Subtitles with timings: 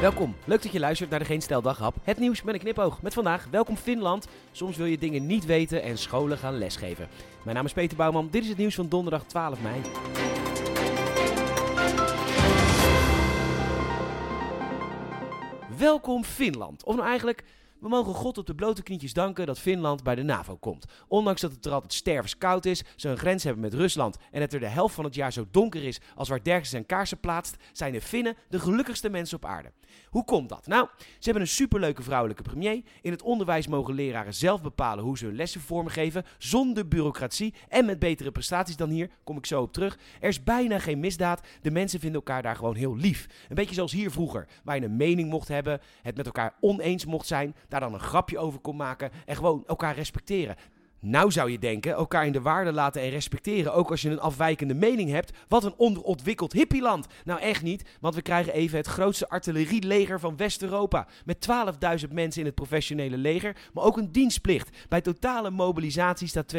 [0.00, 1.94] Welkom, leuk dat je luistert naar de Geen Stel Daghap.
[2.02, 3.02] Het nieuws met een knipoog.
[3.02, 4.28] Met vandaag, welkom Finland.
[4.52, 7.08] Soms wil je dingen niet weten en scholen gaan lesgeven.
[7.44, 9.80] Mijn naam is Peter Bouwman, dit is het nieuws van donderdag 12 mei.
[15.78, 16.84] Welkom Finland.
[16.84, 17.44] Of nou eigenlijk,
[17.80, 20.84] we mogen God op de blote knietjes danken dat Finland bij de NAVO komt.
[21.08, 24.52] Ondanks dat het er altijd stervenskoud is, ze een grens hebben met Rusland en het
[24.52, 27.56] er de helft van het jaar zo donker is als waar Derksen zijn kaarsen plaatst,
[27.72, 29.72] zijn de Finnen de gelukkigste mensen op aarde.
[30.08, 30.66] Hoe komt dat?
[30.66, 32.82] Nou, ze hebben een superleuke vrouwelijke premier.
[33.00, 37.84] In het onderwijs mogen leraren zelf bepalen hoe ze hun lessen vormgeven, zonder bureaucratie en
[37.84, 39.10] met betere prestaties dan hier.
[39.24, 39.98] Kom ik zo op terug.
[40.20, 41.46] Er is bijna geen misdaad.
[41.62, 43.26] De mensen vinden elkaar daar gewoon heel lief.
[43.48, 47.04] Een beetje zoals hier vroeger, waar je een mening mocht hebben, het met elkaar oneens
[47.04, 50.56] mocht zijn, daar dan een grapje over kon maken en gewoon elkaar respecteren.
[51.02, 54.20] Nou zou je denken, elkaar in de waarde laten en respecteren, ook als je een
[54.20, 55.32] afwijkende mening hebt.
[55.48, 57.06] Wat een onderontwikkeld hippieland.
[57.24, 61.06] Nou echt niet, want we krijgen even het grootste artillerieleger van West-Europa.
[61.24, 61.48] Met
[62.06, 64.86] 12.000 mensen in het professionele leger, maar ook een dienstplicht.
[64.88, 66.54] Bij totale mobilisatie staat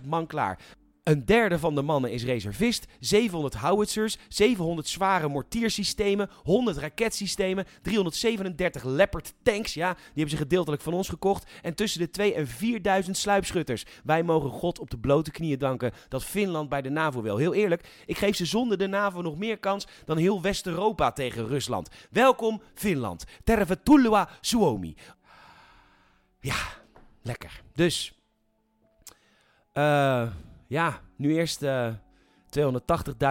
[0.00, 0.58] 280.000 man klaar.
[1.06, 8.84] Een derde van de mannen is reservist, 700 howitzers, 700 zware mortiersystemen, 100 raketsystemen, 337
[8.84, 12.46] Leopard tanks, ja, die hebben ze gedeeltelijk van ons gekocht, en tussen de 2 en
[12.46, 13.84] 4000 sluipschutters.
[14.04, 17.36] Wij mogen God op de blote knieën danken dat Finland bij de NAVO wil.
[17.36, 21.46] Heel eerlijk, ik geef ze zonder de NAVO nog meer kans dan heel West-Europa tegen
[21.46, 21.88] Rusland.
[22.10, 23.24] Welkom Finland.
[23.44, 24.96] Tervetuloa Suomi.
[26.40, 26.56] Ja,
[27.22, 27.62] lekker.
[27.74, 28.12] Dus,
[29.72, 30.26] eh...
[30.66, 31.88] Ja, nu eerst uh,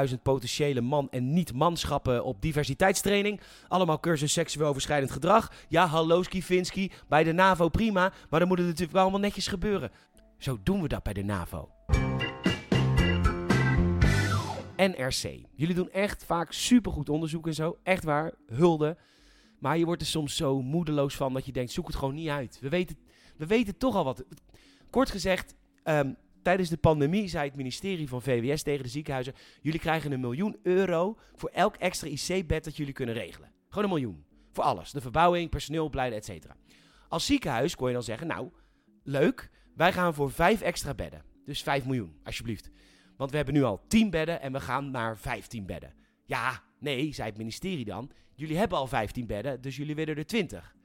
[0.09, 3.41] 280.000 potentiële man- en niet-manschappen op diversiteitstraining.
[3.67, 5.51] Allemaal cursus seksueel overschrijdend gedrag.
[5.67, 9.47] Ja, hallo Skivinski, bij de NAVO prima, maar dan moet het natuurlijk wel allemaal netjes
[9.47, 9.91] gebeuren.
[10.37, 11.69] Zo doen we dat bij de NAVO.
[14.77, 15.39] NRC.
[15.55, 17.77] Jullie doen echt vaak supergoed onderzoek en zo.
[17.83, 18.97] Echt waar, hulde.
[19.59, 22.29] Maar je wordt er soms zo moedeloos van dat je denkt, zoek het gewoon niet
[22.29, 22.59] uit.
[22.61, 22.97] We weten,
[23.37, 24.23] we weten toch al wat.
[24.89, 29.79] Kort gezegd, um, Tijdens de pandemie zei het ministerie van VWS tegen de ziekenhuizen: Jullie
[29.79, 33.51] krijgen een miljoen euro voor elk extra IC-bed dat jullie kunnen regelen.
[33.69, 34.25] Gewoon een miljoen.
[34.51, 34.91] Voor alles.
[34.91, 36.45] De verbouwing, personeel, opleiden, etc.
[37.07, 38.49] Als ziekenhuis kon je dan zeggen: Nou,
[39.03, 41.23] leuk, wij gaan voor vijf extra bedden.
[41.45, 42.69] Dus 5 miljoen, alsjeblieft.
[43.17, 45.93] Want we hebben nu al 10 bedden en we gaan naar 15 bedden.
[46.25, 48.11] Ja, nee, zei het ministerie dan.
[48.35, 50.75] Jullie hebben al 15 bedden, dus jullie willen er 20.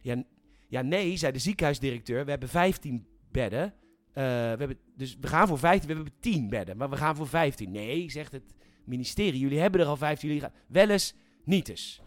[0.00, 0.22] Ja,
[0.68, 2.24] ja, nee, zei de ziekenhuisdirecteur.
[2.24, 3.74] We hebben 15 bedden.
[4.14, 7.16] Uh, we hebben, dus we gaan voor 15, we hebben 10 bedden, maar we gaan
[7.16, 7.70] voor 15.
[7.70, 11.14] Nee, zegt het ministerie, jullie hebben er al 15, jullie gaan wel eens,
[11.44, 12.00] niet eens.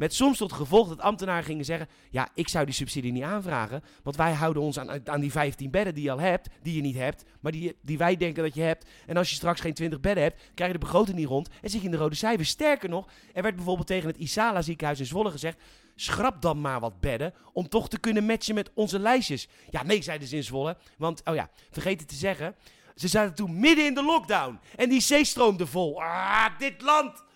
[0.00, 3.82] Met soms tot gevolg dat ambtenaren gingen zeggen: Ja, ik zou die subsidie niet aanvragen.
[4.02, 6.80] Want wij houden ons aan, aan die 15 bedden die je al hebt, die je
[6.80, 8.86] niet hebt, maar die, die wij denken dat je hebt.
[9.06, 11.70] En als je straks geen 20 bedden hebt, krijg je de begroting niet rond en
[11.70, 12.48] zit je in de rode cijfers.
[12.48, 15.58] Sterker nog, er werd bijvoorbeeld tegen het Isala ziekenhuis in Zwolle gezegd:
[15.94, 19.48] Schrap dan maar wat bedden om toch te kunnen matchen met onze lijstjes.
[19.70, 20.76] Ja, nee, zeiden ze in Zwolle.
[20.98, 22.54] Want, oh ja, vergeten te zeggen.
[22.94, 24.58] Ze zaten toen midden in de lockdown.
[24.76, 26.02] En die zee stroomde vol.
[26.02, 27.28] Ah, dit land!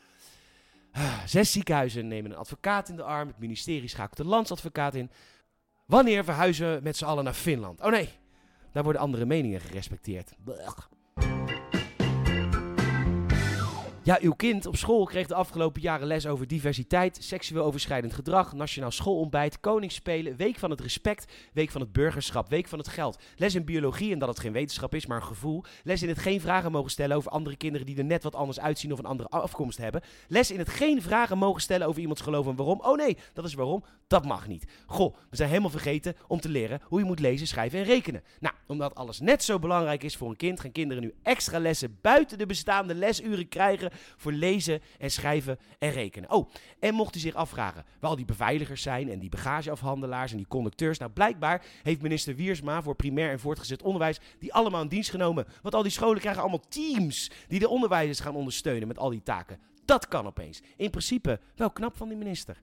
[1.27, 3.29] Zes ziekenhuizen nemen een advocaat in de arm.
[3.29, 5.11] Het ministerie schakelt de landsadvocaat in.
[5.87, 7.81] Wanneer verhuizen we met z'n allen naar Finland?
[7.81, 8.09] Oh nee,
[8.73, 10.33] daar worden andere meningen gerespecteerd.
[14.05, 18.53] Ja, uw kind op school kreeg de afgelopen jaren les over diversiteit, seksueel overschrijdend gedrag,
[18.53, 23.19] nationaal schoolontbijt, koningsspelen, week van het respect, week van het burgerschap, week van het geld.
[23.37, 25.65] Les in biologie en dat het geen wetenschap is, maar een gevoel.
[25.83, 28.61] Les in het geen vragen mogen stellen over andere kinderen die er net wat anders
[28.61, 30.03] uitzien of een andere afkomst hebben.
[30.29, 32.81] Les in het geen vragen mogen stellen over iemands geloof en waarom.
[32.81, 33.85] Oh nee, dat is waarom.
[34.07, 34.65] Dat mag niet.
[34.87, 38.23] Goh, we zijn helemaal vergeten om te leren hoe je moet lezen, schrijven en rekenen.
[38.41, 41.99] Nou, omdat alles net zo belangrijk is voor een kind, gaan kinderen nu extra lessen
[42.01, 46.31] buiten de bestaande lesuren krijgen voor lezen en schrijven en rekenen.
[46.31, 50.37] Oh, en mocht u zich afvragen waar al die beveiligers zijn en die bagageafhandelaars en
[50.37, 50.99] die conducteurs.
[50.99, 55.47] Nou, blijkbaar heeft minister Wiersma voor primair en voortgezet onderwijs die allemaal in dienst genomen.
[55.63, 59.23] Want al die scholen krijgen allemaal teams die de onderwijzers gaan ondersteunen met al die
[59.23, 59.59] taken.
[59.85, 60.61] Dat kan opeens.
[60.77, 62.63] In principe wel knap van die minister.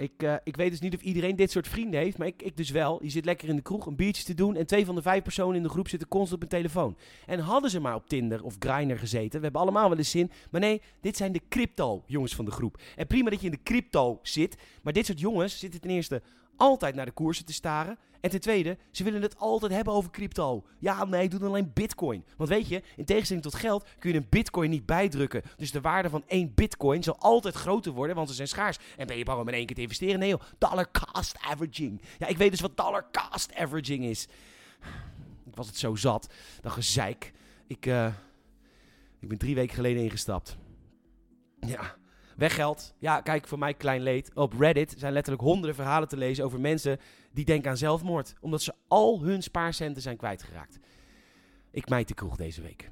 [0.00, 2.56] Ik, uh, ik weet dus niet of iedereen dit soort vrienden heeft, maar ik, ik
[2.56, 3.02] dus wel.
[3.02, 5.22] Je zit lekker in de kroeg een biertje te doen en twee van de vijf
[5.22, 6.96] personen in de groep zitten constant op hun telefoon.
[7.26, 10.30] En hadden ze maar op Tinder of Grindr gezeten, we hebben allemaal wel eens zin.
[10.50, 12.80] Maar nee, dit zijn de crypto-jongens van de groep.
[12.96, 16.22] En prima dat je in de crypto zit, maar dit soort jongens zitten ten eerste
[16.56, 17.98] altijd naar de koersen te staren.
[18.20, 20.64] En ten tweede, ze willen het altijd hebben over crypto.
[20.78, 22.24] Ja, nee, doe alleen bitcoin.
[22.36, 25.42] Want weet je, in tegenstelling tot geld kun je een bitcoin niet bijdrukken.
[25.56, 28.78] Dus de waarde van één bitcoin zal altijd groter worden, want ze zijn schaars.
[28.96, 30.18] En ben je bang om in één keer te investeren?
[30.18, 32.02] Nee joh, dollar cost averaging.
[32.18, 34.28] Ja, ik weet dus wat dollar cost averaging is.
[35.46, 37.32] Ik was het zo zat, dan gezeik.
[37.66, 38.06] Ik, uh,
[39.20, 40.56] ik ben drie weken geleden ingestapt.
[41.60, 41.96] Ja,
[42.40, 42.94] weggeld.
[42.98, 44.30] Ja, kijk, voor mij klein leed.
[44.34, 46.98] Op Reddit zijn letterlijk honderden verhalen te lezen over mensen
[47.32, 48.34] die denken aan zelfmoord.
[48.40, 50.78] Omdat ze al hun spaarcenten zijn kwijtgeraakt.
[51.70, 52.90] Ik mijt de kroeg deze week.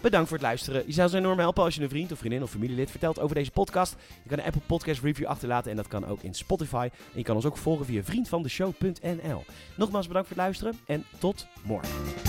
[0.00, 0.82] Bedankt voor het luisteren.
[0.86, 3.36] Je zou ons enorm helpen als je een vriend of vriendin of familielid vertelt over
[3.36, 3.96] deze podcast.
[4.22, 6.88] Je kan een Apple Podcast review achterlaten en dat kan ook in Spotify.
[6.92, 9.44] En je kan ons ook volgen via vriendvandeshow.nl.
[9.76, 12.25] Nogmaals bedankt voor het luisteren en tot morgen.